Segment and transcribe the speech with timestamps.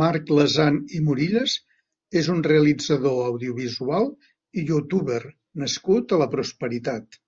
[0.00, 1.54] Marc Lesan i Morillas
[2.20, 4.04] és un realitzador audiovisual
[4.62, 5.20] i youtuber
[5.64, 7.18] nascut a La Prosperitat.